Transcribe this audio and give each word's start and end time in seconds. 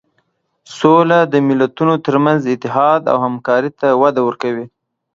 سوله 0.77 1.19
د 1.33 1.33
ملتونو 1.47 1.95
تر 2.05 2.15
منځ 2.25 2.41
اتحاد 2.53 3.01
او 3.11 3.17
همکاري 3.25 3.71
ته 3.79 3.87
وده 4.01 4.21
ورکوي. 4.25 4.65